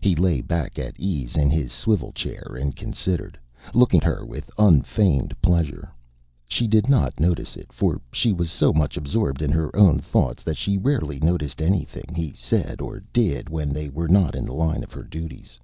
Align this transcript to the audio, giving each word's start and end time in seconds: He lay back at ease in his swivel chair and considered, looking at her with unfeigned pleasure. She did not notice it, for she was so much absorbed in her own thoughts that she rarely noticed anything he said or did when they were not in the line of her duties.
He 0.00 0.14
lay 0.14 0.40
back 0.40 0.78
at 0.78 0.94
ease 1.00 1.34
in 1.36 1.50
his 1.50 1.72
swivel 1.72 2.12
chair 2.12 2.56
and 2.56 2.76
considered, 2.76 3.36
looking 3.74 4.00
at 4.02 4.06
her 4.06 4.24
with 4.24 4.48
unfeigned 4.56 5.34
pleasure. 5.42 5.90
She 6.46 6.68
did 6.68 6.88
not 6.88 7.18
notice 7.18 7.56
it, 7.56 7.72
for 7.72 8.00
she 8.12 8.32
was 8.32 8.52
so 8.52 8.72
much 8.72 8.96
absorbed 8.96 9.42
in 9.42 9.50
her 9.50 9.74
own 9.74 9.98
thoughts 9.98 10.44
that 10.44 10.56
she 10.56 10.78
rarely 10.78 11.18
noticed 11.18 11.60
anything 11.60 12.12
he 12.14 12.32
said 12.34 12.80
or 12.80 13.00
did 13.12 13.48
when 13.48 13.72
they 13.72 13.88
were 13.88 14.06
not 14.06 14.36
in 14.36 14.44
the 14.46 14.54
line 14.54 14.84
of 14.84 14.92
her 14.92 15.02
duties. 15.02 15.58